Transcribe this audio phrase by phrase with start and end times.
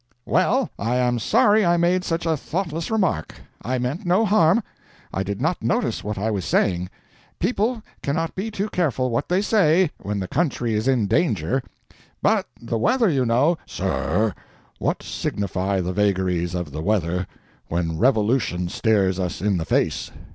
[0.25, 3.35] "Well—I am sorry I made such a thoughtless remark.
[3.61, 6.89] I meant no harm—I did not notice what I was saying.
[7.37, 11.61] People cannot be too careful what they say, when the country is in danger.
[12.19, 14.33] But the weather you know—" "Sir,
[14.79, 17.27] what signify the vagaries of the weather,
[17.67, 20.09] when revolution stares us in the face!